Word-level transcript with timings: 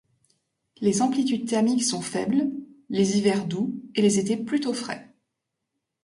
Les 0.77 1.03
amplitudes 1.03 1.45
thermiques 1.47 1.83
sont 1.83 2.01
faibles, 2.01 2.49
les 2.89 3.19
hivers 3.19 3.45
doux 3.45 3.79
et 3.93 4.01
les 4.01 4.17
étés 4.17 4.35
plutôt 4.35 4.73
frais. 4.73 5.13